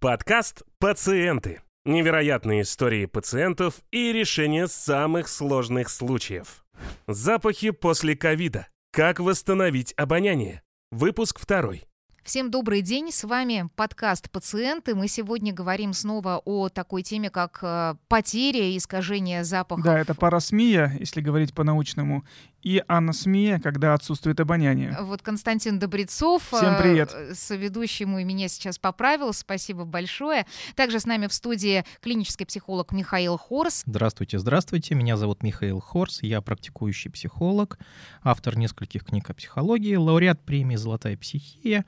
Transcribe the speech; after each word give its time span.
Подкаст 0.00 0.62
«Пациенты». 0.78 1.60
Невероятные 1.84 2.62
истории 2.62 3.04
пациентов 3.04 3.82
и 3.90 4.14
решение 4.14 4.66
самых 4.66 5.28
сложных 5.28 5.90
случаев. 5.90 6.64
Запахи 7.06 7.68
после 7.70 8.16
ковида. 8.16 8.66
Как 8.92 9.20
восстановить 9.20 9.92
обоняние? 9.98 10.62
Выпуск 10.90 11.38
второй. 11.38 11.84
Всем 12.22 12.50
добрый 12.50 12.80
день, 12.80 13.12
с 13.12 13.24
вами 13.24 13.68
подкаст 13.76 14.30
«Пациенты». 14.30 14.94
Мы 14.94 15.06
сегодня 15.06 15.52
говорим 15.52 15.92
снова 15.92 16.40
о 16.46 16.70
такой 16.70 17.02
теме, 17.02 17.28
как 17.28 17.58
э, 17.62 17.96
потеря 18.08 18.70
и 18.70 18.78
искажение 18.78 19.44
запаха. 19.44 19.82
Да, 19.82 19.98
это 19.98 20.14
парасмия, 20.14 20.96
если 20.98 21.20
говорить 21.20 21.52
по-научному, 21.52 22.24
и 22.62 22.82
анасмия, 22.88 23.58
когда 23.58 23.94
отсутствует 23.94 24.38
обоняние. 24.40 24.96
Вот 25.00 25.22
Константин 25.22 25.78
Добрецов, 25.78 26.42
Всем 26.46 26.76
привет. 26.78 27.10
э, 27.14 27.34
соведущий 27.34 28.04
мой, 28.04 28.24
меня 28.24 28.48
сейчас 28.48 28.78
поправил, 28.78 29.32
спасибо 29.32 29.84
большое. 29.84 30.46
Также 30.74 31.00
с 31.00 31.06
нами 31.06 31.26
в 31.26 31.32
студии 31.32 31.84
клинический 32.02 32.46
психолог 32.46 32.92
Михаил 32.92 33.38
Хорс. 33.38 33.82
Здравствуйте, 33.86 34.38
здравствуйте. 34.38 34.94
Меня 34.94 35.16
зовут 35.16 35.42
Михаил 35.42 35.80
Хорс. 35.80 36.22
Я 36.22 36.40
практикующий 36.40 37.10
психолог, 37.10 37.78
автор 38.22 38.56
нескольких 38.56 39.04
книг 39.04 39.30
о 39.30 39.34
психологии, 39.34 39.96
лауреат 39.96 40.40
премии 40.44 40.76
«Золотая 40.76 41.16
психия», 41.16 41.84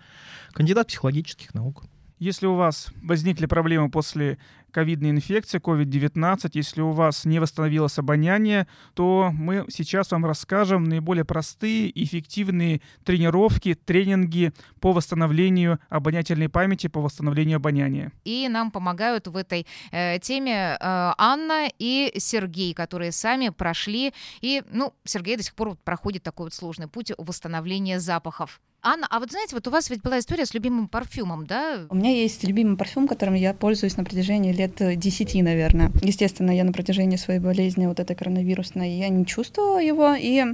кандидат 0.53 0.89
психологических 0.89 1.55
наук. 1.55 1.85
Если 2.19 2.47
у 2.47 2.55
вас 2.55 2.93
возникли 3.03 3.47
проблемы 3.47 3.91
после 3.91 4.39
ковидной 4.73 5.11
инфекции, 5.11 5.61
COVID-19, 5.61 6.51
если 6.55 6.81
у 6.81 6.91
вас 6.91 7.25
не 7.25 7.39
восстановилось 7.39 7.99
обоняние, 7.99 8.67
то 8.95 9.31
мы 9.33 9.65
сейчас 9.69 10.11
вам 10.11 10.27
расскажем 10.27 10.85
наиболее 10.85 11.25
простые 11.25 11.89
и 11.89 12.05
эффективные 12.05 12.81
тренировки, 13.05 13.75
тренинги 13.75 14.53
по 14.81 14.93
восстановлению 14.93 15.79
обонятельной 15.89 16.49
памяти, 16.49 16.89
по 16.89 17.01
восстановлению 17.01 17.57
обоняния. 17.57 18.13
И 18.25 18.49
нам 18.49 18.71
помогают 18.71 19.29
в 19.29 19.37
этой 19.37 19.67
э, 19.91 20.19
теме 20.21 20.53
э, 20.53 20.77
Анна 20.81 21.69
и 21.79 22.13
Сергей, 22.17 22.75
которые 22.75 23.13
сами 23.13 23.51
прошли. 23.51 24.13
И, 24.41 24.63
ну, 24.71 24.95
Сергей 25.05 25.37
до 25.37 25.43
сих 25.43 25.55
пор 25.55 25.71
вот 25.71 25.81
проходит 25.81 26.23
такой 26.23 26.47
вот 26.47 26.55
сложный 26.55 26.89
путь 26.89 27.13
восстановления 27.19 28.01
запахов. 28.01 28.61
Анна, 28.85 29.07
а 29.11 29.21
вот 29.21 29.31
знаете, 29.31 29.55
вот 29.55 29.69
у 29.69 29.71
вас 29.71 29.91
ведь 29.91 30.03
была 30.03 30.19
история 30.19 30.45
с 30.45 30.55
любимым 30.55 30.89
парфюмом, 30.89 31.47
да? 31.47 31.87
У 31.89 31.95
меня 31.95 32.11
есть 32.11 32.43
любимый 32.43 32.77
парфюм, 32.77 33.07
которым 33.07 33.35
я 33.35 33.55
пользуюсь 33.55 33.97
на 33.97 34.05
протяжении 34.05 34.53
лет 34.53 34.62
10, 34.69 35.35
наверное. 35.43 35.91
Естественно, 36.03 36.51
я 36.51 36.65
на 36.65 36.73
протяжении 36.73 37.17
своей 37.17 37.41
болезни, 37.41 37.87
вот 37.87 38.01
этой 38.01 38.17
коронавирусной, 38.17 38.91
я 38.91 39.09
не 39.09 39.27
чувствовала 39.27 39.81
его. 39.81 40.15
И 40.15 40.45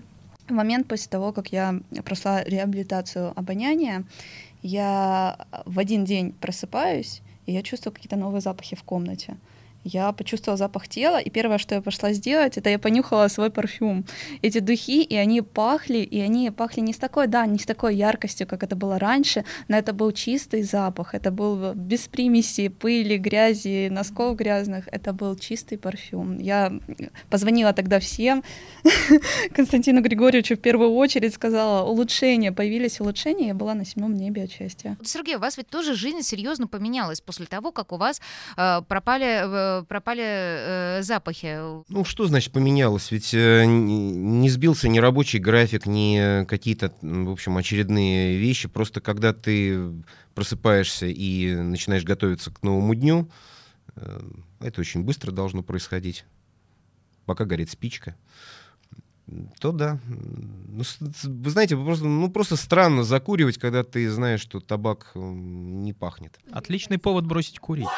в 0.48 0.52
момент 0.52 0.88
после 0.88 1.08
того, 1.10 1.32
как 1.32 1.52
я 1.52 1.80
прошла 2.04 2.42
реабилитацию 2.44 3.32
обоняния, 3.36 4.04
я 4.62 5.46
в 5.64 5.78
один 5.78 6.04
день 6.04 6.32
просыпаюсь, 6.32 7.22
и 7.46 7.52
я 7.52 7.62
чувствую 7.62 7.94
какие-то 7.94 8.16
новые 8.16 8.40
запахи 8.40 8.76
в 8.76 8.82
комнате 8.82 9.36
я 9.88 10.12
почувствовала 10.12 10.56
запах 10.56 10.88
тела, 10.88 11.20
и 11.20 11.30
первое, 11.30 11.58
что 11.58 11.74
я 11.74 11.80
пошла 11.80 12.12
сделать, 12.12 12.58
это 12.58 12.70
я 12.70 12.78
понюхала 12.78 13.28
свой 13.28 13.50
парфюм. 13.50 14.04
Эти 14.42 14.60
духи, 14.60 15.02
и 15.02 15.16
они 15.16 15.42
пахли, 15.42 15.98
и 15.98 16.20
они 16.20 16.50
пахли 16.50 16.80
не 16.80 16.92
с 16.92 16.98
такой, 16.98 17.26
да, 17.26 17.46
не 17.46 17.58
с 17.58 17.66
такой 17.66 17.96
яркостью, 17.96 18.46
как 18.46 18.62
это 18.62 18.76
было 18.76 18.98
раньше, 18.98 19.44
но 19.68 19.76
это 19.76 19.92
был 19.92 20.12
чистый 20.12 20.62
запах, 20.62 21.14
это 21.14 21.30
был 21.30 21.74
без 21.74 22.08
примеси, 22.08 22.68
пыли, 22.68 23.16
грязи, 23.16 23.88
носков 23.88 24.36
грязных, 24.36 24.88
это 24.92 25.12
был 25.12 25.36
чистый 25.36 25.78
парфюм. 25.78 26.38
Я 26.38 26.72
позвонила 27.30 27.72
тогда 27.72 27.98
всем, 27.98 28.42
Константину 29.54 30.00
Григорьевичу 30.02 30.56
в 30.56 30.60
первую 30.60 30.90
очередь 30.94 31.34
сказала, 31.34 31.84
улучшения, 31.88 32.52
появились 32.52 33.00
улучшения, 33.00 33.48
я 33.48 33.54
была 33.54 33.74
на 33.74 33.84
седьмом 33.84 34.14
небе 34.14 34.44
от 34.44 34.50
счастья. 34.50 34.96
Сергей, 35.02 35.36
у 35.36 35.38
вас 35.38 35.56
ведь 35.56 35.68
тоже 35.68 35.94
жизнь 35.94 36.22
серьезно 36.22 36.66
поменялась 36.66 37.20
после 37.20 37.46
того, 37.46 37.72
как 37.72 37.92
у 37.92 37.96
вас 37.96 38.20
э, 38.56 38.82
пропали 38.88 39.77
э, 39.77 39.77
пропали 39.82 40.24
э, 40.24 41.02
запахи. 41.02 41.58
Ну, 41.88 42.04
что 42.04 42.26
значит 42.26 42.52
поменялось? 42.52 43.10
Ведь 43.10 43.32
э, 43.34 43.64
не 43.66 44.48
сбился 44.48 44.88
ни 44.88 44.98
рабочий 44.98 45.38
график, 45.38 45.86
ни 45.86 46.44
какие-то, 46.44 46.92
в 47.02 47.30
общем, 47.30 47.56
очередные 47.56 48.38
вещи. 48.38 48.68
Просто 48.68 49.00
когда 49.00 49.32
ты 49.32 49.92
просыпаешься 50.34 51.06
и 51.06 51.54
начинаешь 51.54 52.04
готовиться 52.04 52.50
к 52.50 52.62
новому 52.62 52.94
дню, 52.94 53.30
э, 53.96 54.20
это 54.60 54.80
очень 54.80 55.02
быстро 55.02 55.32
должно 55.32 55.62
происходить, 55.62 56.24
пока 57.26 57.44
горит 57.44 57.70
спичка 57.70 58.16
то 59.60 59.72
да. 59.72 59.98
Ну, 60.08 60.82
вы 61.24 61.50
знаете, 61.50 61.76
просто, 61.76 62.06
ну, 62.06 62.30
просто 62.30 62.56
странно 62.56 63.04
закуривать, 63.04 63.58
когда 63.58 63.84
ты 63.84 64.10
знаешь, 64.10 64.40
что 64.40 64.60
табак 64.60 65.10
не 65.14 65.92
пахнет. 65.92 66.38
Отличный 66.50 66.98
повод 66.98 67.26
бросить 67.26 67.58
курить. 67.58 67.88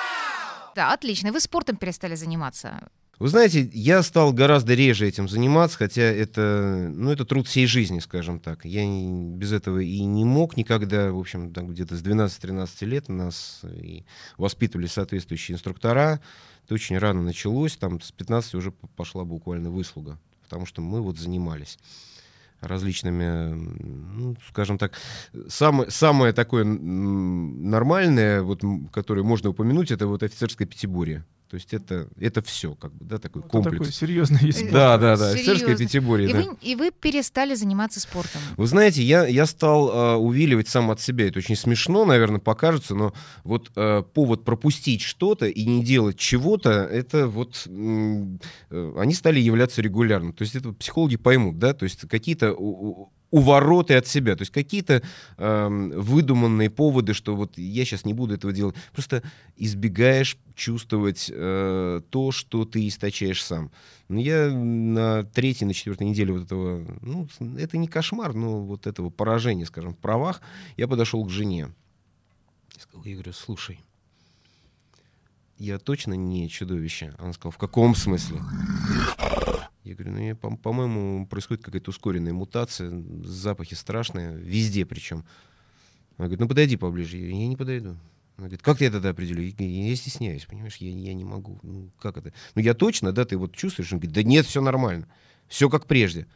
Да, 0.75 0.93
отлично. 0.93 1.33
Вы 1.33 1.41
спортом 1.41 1.77
перестали 1.77 2.15
заниматься. 2.15 2.89
Вы 3.21 3.29
знаете, 3.29 3.69
я 3.75 4.03
стал 4.03 4.33
гораздо 4.33 4.73
реже 4.73 5.07
этим 5.07 5.29
заниматься, 5.29 5.77
хотя 5.77 6.01
это, 6.01 6.91
ну, 6.91 7.11
это 7.11 7.27
труд 7.27 7.47
всей 7.47 7.67
жизни, 7.67 7.99
скажем 7.99 8.41
так. 8.41 8.65
Я 8.65 8.87
не, 8.87 9.37
без 9.37 9.53
этого 9.53 9.79
и 9.79 10.01
не 10.05 10.25
мог 10.25 10.57
никогда, 10.57 11.13
в 11.13 11.19
общем, 11.19 11.53
там 11.53 11.67
где-то 11.67 11.97
с 11.97 12.03
12-13 12.03 12.87
лет 12.87 13.11
нас 13.11 13.61
и 13.65 14.05
воспитывали 14.39 14.87
соответствующие 14.87 15.55
инструктора. 15.55 16.23
Это 16.65 16.73
очень 16.73 16.97
рано 16.97 17.21
началось, 17.21 17.77
там 17.77 18.01
с 18.01 18.11
15 18.11 18.55
уже 18.55 18.73
пошла 18.73 19.25
буквально 19.25 19.71
выслуга, 19.71 20.19
потому 20.45 20.65
что 20.65 20.81
мы 20.81 21.03
вот 21.03 21.19
занимались 21.19 21.79
различными, 22.61 23.55
ну, 23.55 24.37
скажем 24.49 24.79
так, 24.79 24.93
самое, 25.49 25.91
самое 25.91 26.33
такое 26.33 26.65
нормальное, 26.65 28.43
вот, 28.43 28.63
которое 28.93 29.23
можно 29.23 29.51
упомянуть, 29.51 29.91
это 29.91 30.07
вот 30.07 30.23
офицерская 30.23 30.67
пятиборье. 30.67 31.25
То 31.51 31.57
есть 31.57 31.75
это, 31.75 32.09
это 32.21 32.43
все, 32.43 32.77
как 32.77 32.95
бы, 32.95 33.05
да, 33.05 33.19
такой 33.19 33.43
вот 33.43 33.51
комплекс. 33.51 33.79
Такой 33.79 33.93
серьезный 33.93 34.39
есть. 34.41 34.71
Да, 34.71 34.97
да, 34.99 35.17
да, 35.17 35.31
офицерская 35.31 35.77
пятиборье. 35.77 36.31
И, 36.31 36.33
да. 36.33 36.43
вы, 36.43 36.57
и 36.63 36.77
вы 36.77 36.91
перестали 36.93 37.55
заниматься 37.55 37.99
спортом. 37.99 38.41
Вы 38.57 38.69
знаете, 38.69 39.03
я, 39.03 39.27
я 39.27 39.47
стал 39.47 39.91
э, 39.91 40.15
увиливать 40.15 40.69
сам 40.69 40.93
от 40.93 41.01
себя. 41.01 41.27
Это 41.27 41.41
очень 41.41 41.57
смешно, 41.57 42.05
наверное, 42.05 42.39
покажется, 42.39 42.95
но 42.95 43.13
вот 43.43 43.73
э, 43.75 44.05
повод 44.15 44.45
пропустить 44.45 45.03
что-то 45.03 45.47
и 45.47 45.65
не 45.65 45.83
делать 45.83 46.17
чего-то, 46.17 46.71
это 46.71 47.27
вот 47.27 47.67
э, 47.67 48.93
они 48.97 49.15
стали 49.15 49.41
являться 49.41 49.83
регулярно. 49.83 50.33
То 50.33 50.43
есть 50.43 50.55
это 50.55 50.73
психологи 50.73 51.17
поймут, 51.17 51.59
да, 51.59 51.75
то 51.75 51.83
есть 51.83 52.09
какие-то 52.09 52.55
увороты 53.31 53.95
от 53.95 54.07
себя. 54.07 54.37
То 54.37 54.43
есть 54.43 54.53
какие-то 54.53 55.03
э, 55.37 55.69
выдуманные 55.69 56.71
поводы, 56.71 57.15
что 57.15 57.37
вот 57.37 57.57
я 57.59 57.85
сейчас 57.85 58.05
не 58.05 58.15
буду 58.15 58.35
этого 58.35 58.53
делать. 58.53 58.75
Просто 58.93 59.23
избегаешь 59.57 60.37
чувствовать 60.55 61.31
э, 61.33 62.01
то, 62.11 62.33
что 62.33 62.65
ты 62.65 62.87
источаешь 62.87 63.45
сам. 63.45 63.71
Но 64.09 64.21
я 64.21 64.51
на 64.51 65.25
третьей, 65.25 65.67
на 65.67 65.75
четвертой 65.75 66.07
неделе 66.09 66.33
вот 66.33 66.43
этого, 66.43 66.85
ну, 67.01 67.29
это 67.57 67.79
не 67.79 67.87
кошмар, 67.87 68.35
но 68.35 68.61
вот 68.61 68.87
этого 68.87 69.11
поражения, 69.11 69.67
скажем, 69.67 69.95
в 69.95 69.99
правах, 69.99 70.41
я 70.77 70.89
подошел 70.89 71.25
к 71.25 71.31
жене. 71.31 71.69
Я 72.75 72.83
сказал, 72.83 73.05
я 73.05 73.33
слушай, 73.33 73.81
я 75.61 75.79
точно 75.79 76.15
не 76.15 76.49
чудовище. 76.49 77.15
Она 77.19 77.35
сказала, 77.35 77.53
в 77.53 77.59
каком 77.59 77.95
смысле? 77.95 78.41
Я 79.85 79.95
говорю, 79.95 80.37
ну, 80.43 80.57
по-моему, 80.59 81.27
происходит 81.27 81.65
какая-то 81.65 81.91
ускоренная 81.91 82.35
мутация, 82.35 83.03
запахи 83.25 83.75
страшные, 83.75 84.37
везде 84.37 84.85
причем. 84.85 85.25
Она 86.19 86.27
говорит, 86.27 86.41
ну 86.41 86.49
подойди 86.49 86.77
поближе. 86.77 87.17
Я, 87.17 87.29
я 87.29 87.47
не 87.47 87.57
подойду. 87.57 87.97
Она 88.37 88.49
говорит, 88.49 88.63
как 88.63 88.81
я 88.83 88.91
тогда 88.91 89.11
определю? 89.11 89.43
Я, 89.43 89.89
я 89.89 89.97
стесняюсь, 89.97 90.45
понимаешь, 90.45 90.77
я, 90.77 90.91
я 90.91 91.15
не 91.15 91.25
могу. 91.25 91.59
Ну, 91.63 91.91
как 91.99 92.19
это? 92.19 92.35
Ну, 92.55 92.63
я 92.63 92.75
точно, 92.75 93.13
да, 93.13 93.25
ты 93.25 93.39
вот 93.39 93.55
чувствуешь? 93.55 93.91
Он 93.93 93.99
говорит, 93.99 94.15
да 94.15 94.23
нет, 94.23 94.45
все 94.45 94.61
нормально. 94.61 95.09
Все 95.49 95.71
как 95.71 95.87
прежде. 95.87 96.27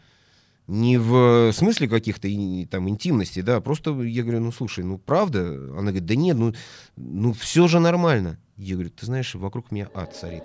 Не 0.66 0.96
в 0.96 1.52
смысле 1.52 1.88
каких-то 1.88 2.26
там 2.70 2.88
интимностей, 2.88 3.42
да, 3.42 3.60
просто 3.60 4.00
я 4.02 4.22
говорю, 4.22 4.40
ну, 4.40 4.52
слушай, 4.52 4.82
ну, 4.82 4.96
правда? 4.96 5.40
Она 5.48 5.90
говорит, 5.90 6.06
да 6.06 6.14
нет, 6.14 6.38
ну, 6.38 6.54
ну 6.96 7.34
все 7.34 7.68
же 7.68 7.80
нормально. 7.80 8.38
Я 8.56 8.74
говорю, 8.76 8.88
ты 8.88 9.04
знаешь, 9.04 9.34
вокруг 9.34 9.70
меня 9.70 9.90
ад 9.94 10.16
царит. 10.16 10.44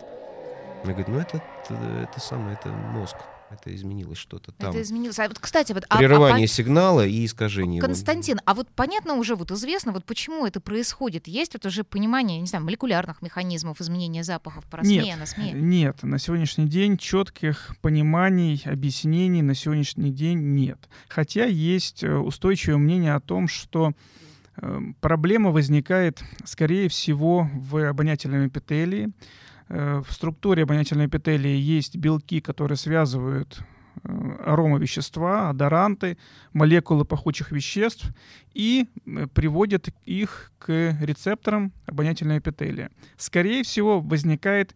Она 0.84 0.94
говорит, 0.94 1.08
ну 1.08 1.20
это, 1.20 1.44
это, 1.64 1.76
это 2.10 2.20
самое, 2.20 2.58
это 2.60 2.70
мозг. 2.70 3.18
Это 3.52 3.76
изменилось 3.76 4.20
что-то 4.20 4.52
там. 4.52 4.70
Это 4.70 4.82
изменилось. 4.82 5.18
А 5.18 5.28
вот, 5.28 5.40
кстати, 5.40 5.74
вот... 5.74 5.88
Прерывание 5.88 6.46
а, 6.46 6.46
а, 6.46 6.48
сигнала 6.48 7.06
и 7.06 7.26
искажение. 7.26 7.82
Константин, 7.82 8.40
а 8.46 8.54
вот 8.54 8.68
понятно 8.70 9.16
уже, 9.16 9.36
вот 9.36 9.52
известно, 9.52 9.92
вот 9.92 10.06
почему 10.06 10.46
это 10.46 10.62
происходит? 10.62 11.28
Есть 11.28 11.54
вот 11.54 11.66
уже 11.66 11.84
понимание, 11.84 12.40
не 12.40 12.46
знаю, 12.46 12.64
молекулярных 12.66 13.22
механизмов 13.22 13.82
изменения 13.82 14.24
запахов 14.24 14.66
по 14.66 14.78
нет, 14.84 15.28
СМИ? 15.28 15.54
Нет, 15.54 16.04
на 16.04 16.20
сегодняшний 16.20 16.68
день 16.68 16.98
четких 16.98 17.76
пониманий, 17.82 18.62
объяснений 18.66 19.42
на 19.42 19.56
сегодняшний 19.56 20.12
день 20.12 20.38
нет. 20.54 20.88
Хотя 21.08 21.46
есть 21.46 22.04
э, 22.04 22.16
устойчивое 22.16 22.78
мнение 22.78 23.16
о 23.16 23.20
том, 23.20 23.48
что 23.48 23.94
э, 24.58 24.80
проблема 25.02 25.50
возникает, 25.50 26.22
скорее 26.46 26.88
всего, 26.88 27.50
в 27.56 27.90
обонятельном 27.90 28.48
эпителии, 28.48 29.12
в 29.70 30.06
структуре 30.10 30.64
обонятельной 30.64 31.06
эпителии 31.06 31.56
есть 31.56 31.96
белки, 31.96 32.42
которые 32.42 32.78
связывают 32.78 33.62
аромавещества, 34.04 35.50
адоранты, 35.50 36.18
молекулы 36.54 37.06
пахучих 37.06 37.52
веществ 37.52 38.08
и 38.54 38.88
приводит 39.34 39.90
их 40.06 40.52
к 40.58 40.98
рецепторам 41.02 41.72
обонятельного 41.86 42.40
эпителия. 42.40 42.90
Скорее 43.18 43.64
всего, 43.64 44.00
возникает 44.00 44.74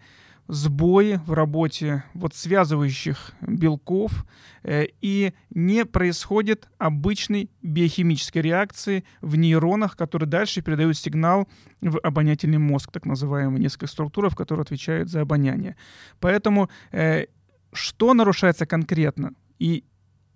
сбои 0.47 1.19
в 1.25 1.33
работе 1.33 2.03
вот 2.13 2.35
связывающих 2.35 3.31
белков 3.41 4.25
э, 4.63 4.87
и 5.01 5.33
не 5.49 5.85
происходит 5.85 6.67
обычной 6.77 7.49
биохимической 7.61 8.41
реакции 8.41 9.05
в 9.21 9.35
нейронах, 9.35 9.95
которые 9.95 10.27
дальше 10.27 10.61
передают 10.61 10.97
сигнал 10.97 11.47
в 11.81 11.97
обонятельный 11.99 12.57
мозг, 12.57 12.91
так 12.91 13.05
называемый, 13.05 13.61
несколько 13.61 13.87
структур, 13.87 14.35
которые 14.35 14.63
отвечают 14.63 15.09
за 15.09 15.21
обоняние. 15.21 15.75
Поэтому 16.19 16.69
э, 16.91 17.25
что 17.71 18.13
нарушается 18.13 18.65
конкретно? 18.65 19.33
И 19.59 19.85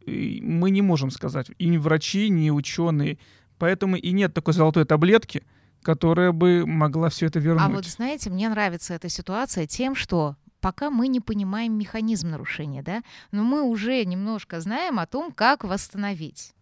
мы 0.06 0.70
не 0.70 0.82
можем 0.82 1.12
сказать, 1.12 1.52
и 1.58 1.68
ни 1.68 1.78
врачи, 1.78 2.30
ни 2.30 2.50
ученые. 2.50 3.18
Поэтому 3.58 3.98
и 3.98 4.12
нет 4.12 4.34
такой 4.34 4.54
золотой 4.54 4.86
таблетки– 4.86 5.44
которая 5.88 6.34
бы 6.34 6.66
могла 6.66 7.08
все 7.08 7.28
это 7.28 7.40
вернуть. 7.40 7.64
А 7.64 7.70
вот 7.70 7.86
знаете, 7.86 8.30
мне 8.30 8.50
нравится 8.50 8.94
эта 8.94 9.08
ситуация 9.08 9.68
тем, 9.68 9.96
что 9.96 10.36
пока 10.60 10.90
мы 10.90 11.08
не 11.08 11.22
понимаем 11.22 11.78
механизм 11.78 12.30
нарушения, 12.30 12.84
да, 12.84 13.04
но 13.32 13.46
мы 13.46 13.62
уже 13.62 14.04
немножко 14.04 14.60
знаем 14.60 15.00
о 15.00 15.06
том, 15.06 15.32
как 15.32 15.64
восстановить. 15.64 16.54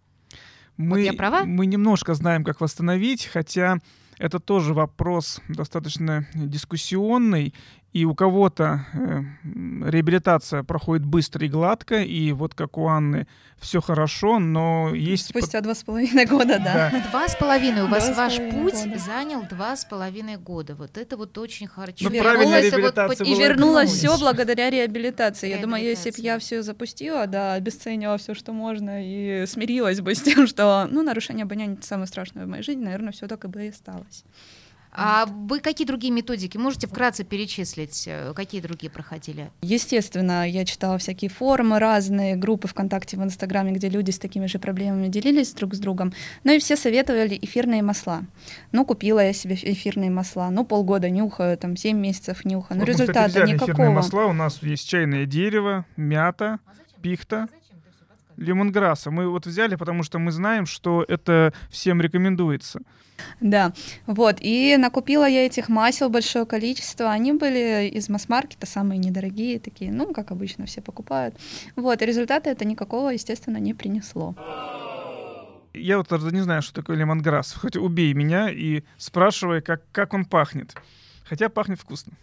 Мы, 0.78 0.98
вот 0.98 1.06
я 1.06 1.14
права? 1.14 1.44
Мы 1.44 1.66
немножко 1.66 2.14
знаем, 2.14 2.44
как 2.44 2.62
восстановить, 2.62 3.26
хотя 3.26 3.80
это 4.20 4.40
тоже 4.40 4.76
вопрос 4.76 5.42
достаточно 5.50 6.28
дискуссионный, 6.36 7.56
и 7.96 8.04
у 8.04 8.14
кого-то 8.14 8.86
э, 8.94 9.22
реабилитация 9.90 10.64
проходит 10.64 11.06
быстро 11.06 11.46
и 11.46 11.50
гладко, 11.50 12.02
и 12.02 12.34
вот 12.34 12.54
как 12.54 12.78
у 12.78 12.88
Анны 12.88 13.26
все 13.58 13.80
хорошо, 13.80 14.38
но 14.40 14.94
есть... 14.94 15.30
Спустя 15.30 15.62
два 15.62 15.74
с 15.74 15.84
половиной 15.84 16.26
года, 16.26 16.60
да. 16.60 16.92
Два 17.10 17.30
с 17.30 17.38
половиной. 17.38 17.84
У 17.84 17.88
вас 17.88 18.14
ваш 18.18 18.36
путь 18.52 18.76
занял 19.00 19.44
два 19.50 19.78
с 19.78 19.86
половиной 19.86 20.36
года. 20.36 20.76
Вот 20.76 20.98
это 20.98 21.16
вот 21.16 21.38
очень 21.38 21.68
хорошо. 21.68 21.96
Ну, 22.02 22.20
правильная 22.20 22.64
реабилитация 22.64 23.28
И 23.28 23.34
вернулось 23.34 23.92
все 23.92 24.18
благодаря 24.20 24.70
реабилитации. 24.70 25.48
Я 25.48 25.60
думаю, 25.60 25.82
если 25.82 26.12
бы 26.12 26.18
я 26.20 26.38
все 26.38 26.64
запустила, 26.64 27.28
да, 27.28 27.54
обесценила 27.54 28.18
все, 28.18 28.34
что 28.34 28.52
можно, 28.52 29.02
и 29.02 29.46
смирилась 29.48 30.02
бы 30.02 30.16
с 30.16 30.22
тем, 30.22 30.48
что, 30.48 30.86
ну, 30.92 31.02
нарушение 31.02 31.44
обоняния— 31.44 31.76
это 31.78 31.88
самое 31.88 32.08
страшное 32.08 32.46
в 32.46 32.50
моей 32.50 32.62
жизни, 32.62 32.84
наверное, 32.84 33.14
все 33.14 33.30
так 33.30 33.46
и 33.46 33.48
бы 33.48 33.68
и 33.68 33.70
осталось. 33.70 34.26
А 34.98 35.26
вы 35.26 35.60
какие 35.60 35.86
другие 35.86 36.14
методики 36.14 36.58
можете 36.58 36.88
вкратце 36.88 37.26
перечислить? 37.26 38.06
Э, 38.08 38.32
какие 38.34 38.62
другие 38.62 38.90
проходили? 38.90 39.52
Естественно, 39.62 40.50
я 40.50 40.64
читала 40.64 40.98
всякие 40.98 41.30
форумы, 41.30 41.80
разные 41.80 42.38
группы 42.38 42.70
ВКонтакте, 42.70 43.18
в 43.18 43.24
Инстаграме, 43.24 43.74
где 43.74 43.90
люди 43.90 44.12
с 44.12 44.20
такими 44.20 44.46
же 44.46 44.58
проблемами 44.58 45.08
делились 45.10 45.52
друг 45.54 45.76
с 45.76 45.80
другом. 45.80 46.14
Ну 46.46 46.54
и 46.54 46.60
все 46.60 46.78
советовали 46.78 47.38
эфирные 47.42 47.82
масла. 47.82 48.24
Ну, 48.72 48.86
купила 48.86 49.20
я 49.20 49.34
себе 49.34 49.56
эфирные 49.56 50.10
масла. 50.10 50.50
Ну, 50.50 50.64
полгода 50.64 51.10
нюхаю, 51.10 51.58
там, 51.58 51.76
7 51.76 51.98
месяцев 51.98 52.46
нюхаю. 52.46 52.80
Но 52.80 52.86
вот 52.86 52.90
результата 52.90 53.24
мы, 53.24 53.28
кстати, 53.28 53.50
никакого. 53.52 53.74
эфирные 53.74 53.90
масла 53.90 54.26
у 54.28 54.34
нас 54.34 54.64
есть 54.64 54.88
чайное 54.88 55.26
дерево, 55.26 55.86
мята, 55.98 56.60
а 56.66 56.72
пихта 57.02 57.50
лемонграсса. 58.38 59.12
Мы 59.12 59.30
вот 59.30 59.46
взяли, 59.46 59.76
потому 59.76 60.04
что 60.04 60.20
мы 60.20 60.32
знаем, 60.32 60.66
что 60.66 61.06
это 61.08 61.54
всем 61.70 62.02
рекомендуется. 62.02 62.82
Да, 63.40 63.74
вот, 64.08 64.38
и 64.42 64.76
накупила 64.78 65.28
я 65.28 65.46
этих 65.46 65.70
масел 65.70 66.10
большое 66.10 66.46
количество, 66.46 67.12
они 67.12 67.32
были 67.32 67.88
из 67.88 68.10
масс-маркета, 68.10 68.66
самые 68.66 68.98
недорогие 68.98 69.60
такие, 69.60 69.92
ну, 69.92 70.14
как 70.14 70.32
обычно 70.32 70.66
все 70.66 70.82
покупают. 70.82 71.36
Вот, 71.78 72.02
и 72.02 72.06
результата 72.06 72.50
это 72.50 72.66
никакого, 72.66 73.10
естественно, 73.10 73.58
не 73.58 73.74
принесло. 73.74 74.36
Я 75.74 75.98
вот 75.98 76.12
не 76.32 76.42
знаю, 76.42 76.62
что 76.62 76.74
такое 76.74 76.96
лемонграсс, 76.96 77.54
хоть 77.54 77.76
убей 77.76 78.14
меня 78.14 78.50
и 78.50 78.84
спрашивай, 78.98 79.62
как, 79.62 79.82
как 79.92 80.14
он 80.14 80.26
пахнет. 80.26 80.76
Хотя 81.26 81.50
пахнет 81.50 81.80
вкусно. 81.80 82.14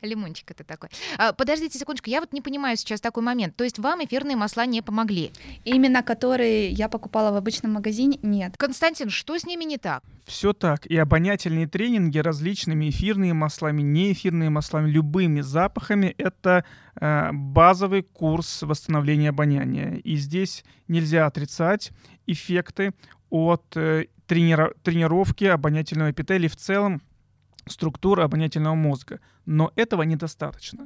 Лимончик 0.00 0.50
это 0.50 0.64
такой. 0.64 0.90
А, 1.18 1.32
подождите 1.32 1.78
секундочку, 1.78 2.10
я 2.10 2.20
вот 2.20 2.32
не 2.32 2.40
понимаю 2.40 2.76
сейчас 2.76 3.00
такой 3.00 3.22
момент. 3.22 3.56
То 3.56 3.64
есть 3.64 3.78
вам 3.78 4.04
эфирные 4.04 4.36
масла 4.36 4.66
не 4.66 4.82
помогли? 4.82 5.32
Именно 5.64 6.02
которые 6.02 6.70
я 6.70 6.88
покупала 6.88 7.32
в 7.32 7.36
обычном 7.36 7.72
магазине, 7.72 8.18
нет. 8.22 8.54
Константин, 8.56 9.10
что 9.10 9.38
с 9.38 9.44
ними 9.44 9.64
не 9.64 9.78
так? 9.78 10.02
Все 10.26 10.52
так. 10.52 10.86
И 10.86 10.96
обонятельные 10.96 11.66
тренинги 11.66 12.18
различными 12.18 12.90
эфирными 12.90 13.32
маслами, 13.32 13.82
неэфирными 13.82 14.48
маслами, 14.48 14.90
любыми 14.90 15.40
запахами— 15.40 16.14
это 16.18 16.64
э, 17.00 17.30
базовый 17.32 18.02
курс 18.02 18.62
восстановления 18.62 19.30
обоняния. 19.30 19.96
И 19.96 20.16
здесь 20.16 20.64
нельзя 20.88 21.26
отрицать 21.26 21.90
эффекты 22.26 22.94
от 23.30 23.76
э, 23.76 24.06
тренира- 24.28 24.74
тренировки 24.82 25.44
обонятельного 25.44 26.10
эпителия 26.10 26.48
в 26.48 26.56
целом 26.56 27.02
структуры 27.66 28.22
обонятельного 28.22 28.74
мозга. 28.74 29.20
Но 29.46 29.72
этого 29.76 30.02
недостаточно 30.02 30.84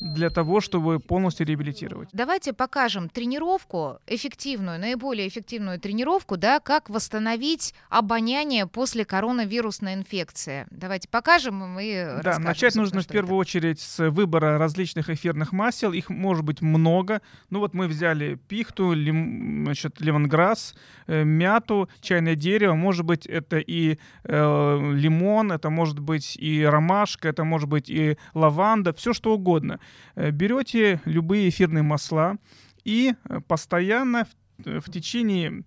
для 0.00 0.30
того, 0.30 0.60
чтобы 0.60 0.98
полностью 0.98 1.46
реабилитировать. 1.46 2.08
Давайте 2.12 2.52
покажем 2.52 3.08
тренировку, 3.10 3.98
эффективную, 4.06 4.80
наиболее 4.80 5.28
эффективную 5.28 5.78
тренировку, 5.78 6.38
да, 6.38 6.58
как 6.58 6.88
восстановить 6.88 7.74
обоняние 7.90 8.66
после 8.66 9.04
коронавирусной 9.04 9.94
инфекции. 9.94 10.66
Давайте 10.70 11.08
покажем 11.08 11.78
и 11.78 12.22
Да, 12.22 12.38
начать 12.38 12.74
нужно 12.74 13.02
в 13.02 13.06
первую 13.06 13.34
это. 13.34 13.40
очередь 13.40 13.80
с 13.80 14.10
выбора 14.10 14.58
различных 14.58 15.10
эфирных 15.10 15.52
масел. 15.52 15.92
Их 15.92 16.08
может 16.08 16.44
быть 16.44 16.62
много. 16.62 17.20
Ну 17.50 17.58
вот 17.58 17.74
мы 17.74 17.86
взяли 17.86 18.36
пихту, 18.48 18.92
лим, 18.92 19.64
значит, 19.64 20.00
лемонграсс, 20.00 20.74
э, 21.06 21.24
мяту, 21.24 21.90
чайное 22.00 22.36
дерево. 22.36 22.74
Может 22.74 23.04
быть 23.04 23.26
это 23.26 23.58
и 23.58 23.98
э, 24.24 24.92
лимон, 24.94 25.52
это 25.52 25.68
может 25.68 25.98
быть 25.98 26.36
и 26.36 26.64
ромашка, 26.64 27.28
это 27.28 27.44
может 27.44 27.68
быть 27.68 27.90
и 27.90 28.16
лаванда, 28.32 28.94
все 28.94 29.12
что 29.12 29.34
угодно. 29.34 29.78
Э, 30.14 30.30
берете 30.30 31.00
любые 31.04 31.48
эфирные 31.48 31.82
масла 31.82 32.36
и 32.84 33.14
э, 33.24 33.40
постоянно 33.46 34.24
в, 34.24 34.66
э, 34.66 34.80
в 34.80 34.90
течение 34.90 35.64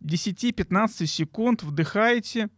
10-15 0.00 1.06
секунд 1.06 1.62
вдыхаете, 1.62 2.48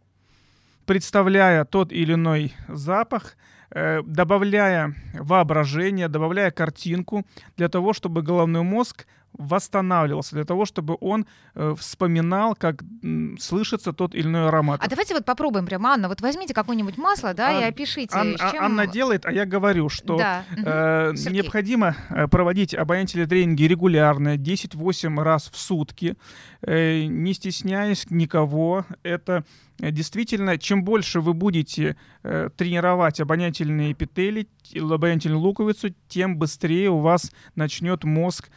представляя 0.85 1.65
тот 1.65 1.93
или 1.93 2.15
иной 2.15 2.55
запах, 2.69 3.37
добавляя 3.73 4.95
воображение, 5.15 6.07
добавляя 6.07 6.53
картинку 6.53 7.27
для 7.57 7.69
того, 7.69 7.93
чтобы 7.93 8.23
головной 8.23 8.63
мозг 8.63 9.09
восстанавливался, 9.39 10.35
для 10.35 10.45
того, 10.45 10.65
чтобы 10.65 10.97
он 11.01 11.27
э, 11.55 11.75
вспоминал, 11.79 12.55
как 12.55 12.83
м, 13.03 13.37
слышится 13.39 13.93
тот 13.93 14.15
или 14.15 14.27
иной 14.27 14.49
аромат. 14.49 14.81
А 14.83 14.89
давайте 14.89 15.15
вот 15.15 15.25
попробуем 15.25 15.67
прямо, 15.67 15.91
Анна, 15.91 16.09
вот 16.09 16.21
возьмите 16.21 16.55
какое-нибудь 16.55 16.99
масло, 16.99 17.35
да, 17.35 17.59
а, 17.59 17.61
и 17.61 17.65
опишите. 17.65 18.17
Ан- 18.17 18.37
чем... 18.37 18.65
Анна 18.65 18.87
делает, 18.87 19.27
а 19.27 19.33
я 19.33 19.45
говорю, 19.45 19.89
что 19.89 20.17
да. 20.17 20.45
э, 20.57 21.13
необходимо 21.31 21.97
э, 22.11 22.29
проводить 22.29 22.75
обонятельные 22.75 23.27
тренинги 23.27 23.65
регулярно, 23.65 24.37
10-8 24.37 25.23
раз 25.23 25.51
в 25.53 25.59
сутки, 25.59 26.17
э, 26.63 27.05
не 27.05 27.35
стесняясь 27.35 28.11
никого. 28.11 28.85
Это 29.03 29.45
Э, 29.81 29.91
действительно, 29.91 30.59
чем 30.59 30.85
больше 30.85 31.21
вы 31.21 31.35
будете 31.35 31.97
э, 32.23 32.49
тренировать 32.57 33.21
обонятельные 33.21 33.93
эпители, 33.93 34.49
обонятельную 34.75 35.41
луковицу, 35.41 35.95
тем 36.09 36.39
быстрее 36.39 36.91
у 36.91 36.99
вас 36.99 37.33
начнет 37.55 38.05
мозг 38.05 38.49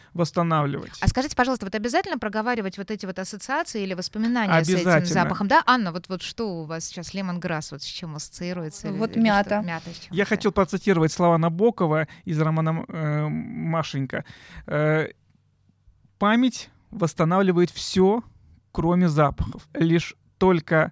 восстанавливать. 0.70 0.98
А 1.02 1.08
скажите, 1.08 1.36
пожалуйста, 1.36 1.66
вот 1.66 1.76
обязательно 1.76 2.18
проговаривать 2.18 2.78
вот 2.78 2.92
эти 2.92 3.06
вот 3.06 3.20
ассоциации 3.20 3.84
или 3.84 3.94
воспоминания 3.94 4.64
с 4.64 4.70
этим 4.70 5.06
запахом? 5.06 5.48
Да, 5.48 5.64
Анна, 5.66 5.92
вот, 5.92 6.08
вот 6.10 6.22
что 6.22 6.62
у 6.62 6.66
вас 6.66 6.86
сейчас 6.86 7.14
лемонграсс, 7.14 7.72
вот 7.72 7.82
с 7.82 7.86
чем 7.86 8.16
ассоциируется? 8.16 8.92
Вот 8.92 9.16
или, 9.16 9.24
мята. 9.24 9.62
мята 9.66 9.90
Я 10.12 10.26
хотел 10.26 10.52
процитировать 10.52 11.12
слова 11.12 11.38
Набокова 11.38 12.08
из 12.26 12.40
романа 12.40 12.86
э, 12.88 13.28
«Машенька». 13.28 14.26
Э, 14.66 15.08
«Память 16.18 16.70
восстанавливает 16.92 17.70
все, 17.70 18.24
кроме 18.72 19.08
запахов. 19.08 19.68
Лишь 19.74 20.16
только 20.38 20.92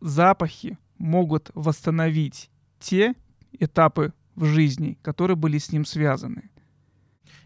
запахи 0.00 0.78
могут 0.98 1.50
восстановить 1.54 2.50
те 2.80 3.14
этапы 3.52 4.12
в 4.34 4.44
жизни, 4.46 4.98
которые 5.02 5.36
были 5.36 5.58
с 5.58 5.72
ним 5.72 5.84
связаны. 5.84 6.50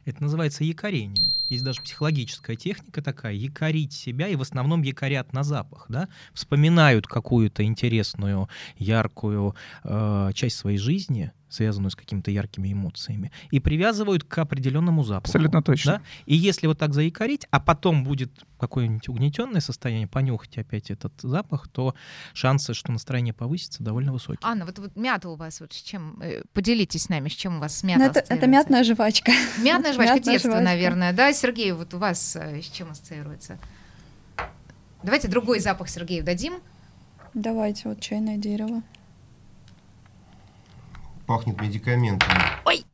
Это 0.04 0.22
называется 0.22 0.64
якорение. 0.64 1.35
Есть 1.48 1.64
даже 1.64 1.82
психологическая 1.82 2.56
техника 2.56 3.02
такая, 3.02 3.34
якорить 3.34 3.92
себя, 3.92 4.28
и 4.28 4.36
в 4.36 4.42
основном 4.42 4.82
якорят 4.82 5.32
на 5.32 5.42
запах, 5.42 5.86
да, 5.88 6.08
вспоминают 6.32 7.06
какую-то 7.06 7.64
интересную, 7.64 8.48
яркую 8.78 9.54
э, 9.84 10.30
часть 10.34 10.56
своей 10.56 10.78
жизни, 10.78 11.32
связанную 11.48 11.90
с 11.90 11.96
какими-то 11.96 12.30
яркими 12.30 12.72
эмоциями, 12.72 13.30
и 13.50 13.60
привязывают 13.60 14.24
к 14.24 14.38
определенному 14.38 15.04
запаху. 15.04 15.28
Абсолютно 15.28 15.62
точно. 15.62 15.92
Да? 15.92 16.02
И 16.26 16.34
если 16.34 16.66
вот 16.66 16.78
так 16.78 16.92
заикарить, 16.94 17.46
а 17.50 17.60
потом 17.60 18.04
будет 18.04 18.32
какое-нибудь 18.58 19.08
угнетенное 19.08 19.60
состояние, 19.60 20.08
понюхать 20.08 20.58
опять 20.58 20.90
этот 20.90 21.12
запах, 21.22 21.68
то 21.68 21.94
шансы, 22.32 22.74
что 22.74 22.92
настроение 22.92 23.34
повысится, 23.34 23.82
довольно 23.82 24.12
высокие. 24.12 24.38
Анна, 24.42 24.64
вот, 24.66 24.78
вот 24.78 24.96
мята 24.96 25.28
у 25.28 25.36
вас, 25.36 25.60
вот 25.60 25.72
с 25.72 25.82
чем, 25.82 26.20
э, 26.20 26.42
поделитесь 26.52 27.04
с 27.04 27.08
нами, 27.08 27.28
с 27.28 27.32
чем 27.32 27.56
у 27.56 27.60
вас 27.60 27.82
мята 27.82 28.00
Ну, 28.00 28.06
это, 28.06 28.24
это 28.28 28.46
мятная 28.46 28.84
жвачка. 28.84 29.32
Мятная 29.58 29.92
жвачка 29.92 30.14
Мятная 30.14 30.32
детства, 30.32 30.50
жвачка. 30.52 30.64
наверное, 30.64 31.12
да? 31.12 31.32
Сергей, 31.32 31.72
вот 31.72 31.94
у 31.94 31.98
вас 31.98 32.36
э, 32.36 32.60
с 32.62 32.66
чем 32.66 32.90
ассоциируется? 32.90 33.58
Давайте 35.02 35.28
другой 35.28 35.60
запах 35.60 35.88
Сергею 35.88 36.24
дадим. 36.24 36.54
Давайте, 37.34 37.88
вот 37.90 38.00
чайное 38.00 38.38
дерево. 38.38 38.82
Пахнет 41.26 41.60
медикаментами. 41.60 42.32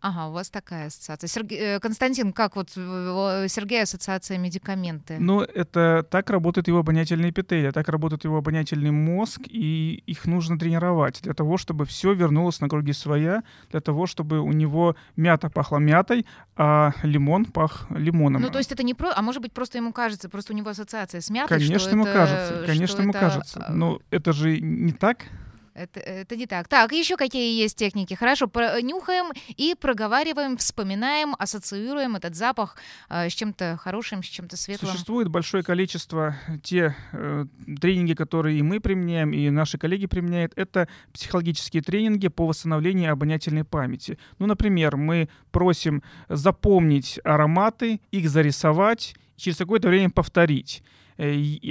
Ага, 0.04 0.28
у 0.28 0.32
вас 0.32 0.50
такая 0.50 0.88
ассоциация. 0.88 1.28
Серге- 1.28 1.76
э, 1.76 1.80
Константин, 1.80 2.32
как 2.32 2.56
вот 2.56 2.70
э, 2.76 3.46
Сергей 3.48 3.82
ассоциация 3.84 4.36
медикаменты? 4.36 5.16
Ну, 5.20 5.42
это 5.42 6.04
так 6.10 6.28
работает 6.30 6.66
его 6.66 6.78
обонятельный 6.80 7.30
эпителий, 7.30 7.70
так 7.70 7.88
работает 7.88 8.24
его 8.24 8.38
обонятельный 8.38 8.90
мозг, 8.90 9.42
и 9.48 10.02
их 10.06 10.26
нужно 10.26 10.58
тренировать 10.58 11.20
для 11.22 11.34
того, 11.34 11.56
чтобы 11.56 11.84
все 11.84 12.14
вернулось 12.14 12.60
на 12.60 12.68
круги 12.68 12.92
своя, 12.92 13.44
для 13.70 13.80
того, 13.80 14.06
чтобы 14.06 14.40
у 14.40 14.50
него 14.50 14.96
мята 15.14 15.48
пахла 15.50 15.78
мятой, 15.78 16.26
а 16.56 16.92
лимон 17.04 17.44
пах 17.44 17.86
лимоном. 17.90 18.42
Ну, 18.42 18.50
то 18.50 18.58
есть 18.58 18.72
это 18.72 18.82
не 18.82 18.94
про... 18.94 19.12
А 19.14 19.22
может 19.22 19.40
быть, 19.40 19.52
просто 19.52 19.78
ему 19.78 19.92
кажется, 19.92 20.28
просто 20.28 20.52
у 20.52 20.56
него 20.56 20.70
ассоциация 20.70 21.20
с 21.20 21.30
мятой, 21.30 21.58
Конечно, 21.58 21.78
что 21.78 21.90
ему 21.90 22.06
это- 22.06 22.12
кажется, 22.12 22.62
конечно, 22.66 22.86
что 22.88 23.02
ему 23.02 23.10
это, 23.10 23.20
кажется. 23.20 23.64
э, 23.68 23.72
Но 23.72 24.00
это 24.10 24.32
же 24.32 24.58
не 24.60 24.92
так. 24.92 25.26
Это, 25.74 26.00
это 26.00 26.36
не 26.36 26.46
так. 26.46 26.68
Так, 26.68 26.92
еще 26.92 27.16
какие 27.16 27.58
есть 27.58 27.76
техники? 27.76 28.14
Хорошо, 28.14 28.46
про- 28.46 28.80
нюхаем 28.82 29.32
и 29.56 29.74
проговариваем, 29.74 30.56
вспоминаем, 30.56 31.34
ассоциируем 31.38 32.16
этот 32.16 32.34
запах 32.34 32.76
э, 33.08 33.30
с 33.30 33.32
чем-то 33.32 33.78
хорошим, 33.80 34.22
с 34.22 34.26
чем-то 34.26 34.56
светлым. 34.56 34.90
Существует 34.90 35.28
большое 35.28 35.62
количество 35.62 36.36
те 36.62 36.94
э, 37.12 37.46
тренинги, 37.80 38.12
которые 38.12 38.58
и 38.58 38.62
мы 38.62 38.80
применяем, 38.80 39.32
и 39.32 39.48
наши 39.48 39.78
коллеги 39.78 40.06
применяют. 40.06 40.52
Это 40.56 40.88
психологические 41.12 41.82
тренинги 41.82 42.28
по 42.28 42.46
восстановлению 42.46 43.12
обонятельной 43.12 43.64
памяти. 43.64 44.18
Ну, 44.38 44.46
например, 44.46 44.96
мы 44.96 45.28
просим 45.50 46.02
запомнить 46.28 47.18
ароматы, 47.24 48.00
их 48.10 48.28
зарисовать, 48.28 49.14
через 49.36 49.56
какое-то 49.56 49.88
время 49.88 50.10
повторить. 50.10 50.82